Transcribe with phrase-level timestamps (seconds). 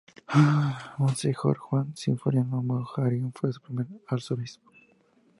[1.01, 4.71] Monseñor Juan Sinforiano Bogarín fue su primer arzobispo.